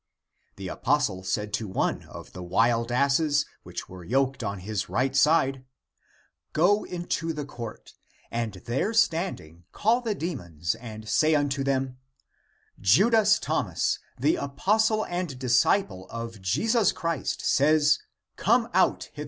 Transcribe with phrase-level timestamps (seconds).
[0.55, 5.15] The apostle said to one of the wild asses, which were yoked on the right
[5.15, 5.63] side,"
[6.53, 7.93] Go into the court,
[8.31, 11.99] and there standing call the demons and say unto them,
[12.79, 17.99] Judas Thomas, the apostle and dis ciple of Jesus Christ, says,
[18.37, 19.19] Come out hither!